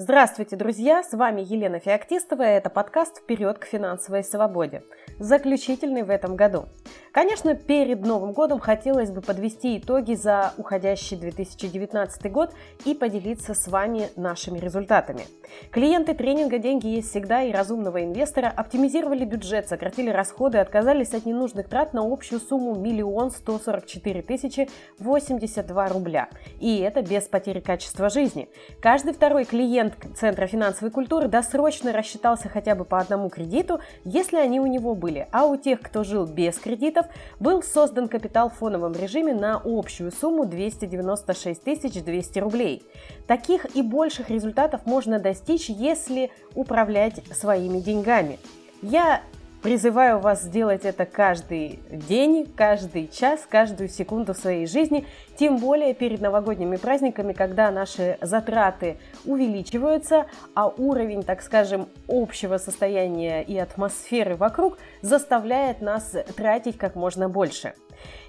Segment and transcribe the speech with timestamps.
[0.00, 1.02] Здравствуйте, друзья!
[1.02, 4.84] С вами Елена Феоктистова, и это подкаст «Вперед к финансовой свободе»,
[5.18, 6.66] заключительный в этом году.
[7.10, 13.66] Конечно, перед Новым годом хотелось бы подвести итоги за уходящий 2019 год и поделиться с
[13.66, 15.24] вами нашими результатами.
[15.72, 21.68] Клиенты тренинга «Деньги есть всегда» и разумного инвестора оптимизировали бюджет, сократили расходы, отказались от ненужных
[21.68, 24.68] трат на общую сумму 1 144 тысячи
[25.00, 26.28] 82 рубля.
[26.60, 28.48] И это без потери качества жизни.
[28.80, 34.60] Каждый второй клиент Центра финансовой культуры досрочно рассчитался хотя бы по одному кредиту, если они
[34.60, 37.06] у него были, а у тех, кто жил без кредитов
[37.40, 42.82] был создан капитал в фоновом режиме на общую сумму 296 200 рублей.
[43.26, 48.38] Таких и больших результатов можно достичь, если управлять своими деньгами.
[48.82, 49.22] Я
[49.62, 55.04] Призываю вас сделать это каждый день, каждый час, каждую секунду своей жизни,
[55.36, 63.42] тем более перед новогодними праздниками, когда наши затраты увеличиваются, а уровень, так скажем, общего состояния
[63.42, 67.74] и атмосферы вокруг заставляет нас тратить как можно больше.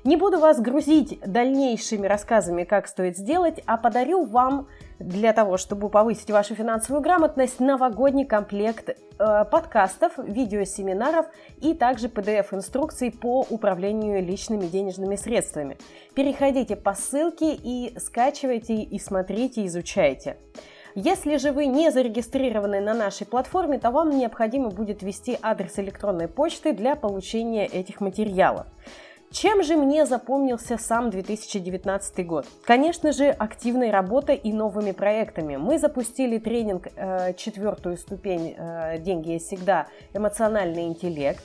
[0.03, 4.67] Не буду вас грузить дальнейшими рассказами, как стоит сделать, а подарю вам
[4.99, 11.25] для того, чтобы повысить вашу финансовую грамотность, новогодний комплект э, подкастов, видеосеминаров
[11.61, 15.77] и также PDF-инструкций по управлению личными денежными средствами.
[16.15, 20.37] Переходите по ссылке и скачивайте, и смотрите, изучайте.
[20.95, 26.27] Если же вы не зарегистрированы на нашей платформе, то вам необходимо будет ввести адрес электронной
[26.27, 28.65] почты для получения этих материалов.
[29.31, 32.47] Чем же мне запомнился сам 2019 год?
[32.63, 35.55] Конечно же, активной работой и новыми проектами.
[35.55, 39.85] Мы запустили тренинг э, четвертую ступень э, «Деньги всегда.
[40.13, 41.43] Эмоциональный интеллект»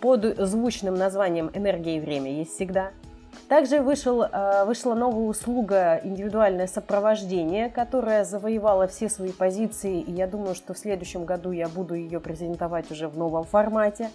[0.00, 2.92] под звучным названием «Энергия и время есть всегда».
[3.52, 10.26] Также вышел, э, вышла новая услуга «Индивидуальное сопровождение», которая завоевала все свои позиции, и я
[10.26, 14.08] думаю, что в следующем году я буду ее презентовать уже в новом формате.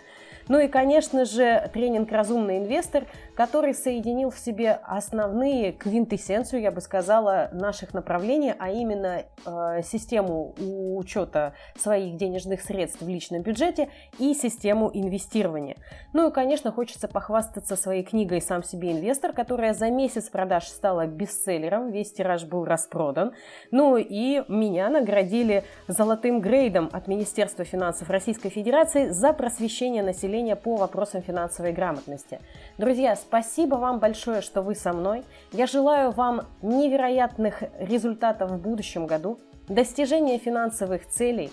[0.47, 3.03] Ну и, конечно же, тренинг «Разумный инвестор»,
[3.35, 10.55] который соединил в себе основные квинтэссенцию, я бы сказала, наших направлений, а именно э, систему
[10.57, 13.89] учета своих денежных средств в личном бюджете
[14.19, 15.75] и систему инвестирования.
[16.13, 21.07] Ну и, конечно, хочется похвастаться своей книгой «Сам себе инвестор», которая за месяц продаж стала
[21.07, 23.33] бестселлером, весь тираж был распродан.
[23.71, 30.55] Ну и меня наградили золотым грейдом от Министерства финансов Российской Федерации за просвещение населения населения
[30.55, 32.39] по вопросам финансовой грамотности.
[32.77, 35.23] Друзья, спасибо вам большое, что вы со мной.
[35.51, 39.39] Я желаю вам невероятных результатов в будущем году,
[39.69, 41.51] достижения финансовых целей,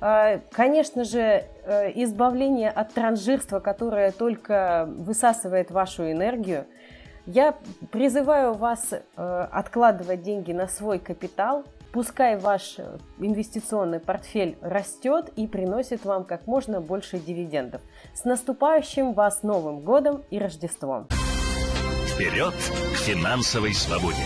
[0.00, 6.66] а, Конечно же, э, избавление от транжирства, которое только высасывает вашу энергию.
[7.26, 7.56] Я
[7.90, 11.64] призываю вас э, откладывать деньги на свой капитал,
[11.94, 17.82] Пускай ваш э, инвестиционный портфель растет и приносит вам как можно больше дивидендов.
[18.14, 21.06] С наступающим вас Новым годом и Рождеством!
[22.08, 22.54] Вперед
[22.94, 24.24] к финансовой свободе!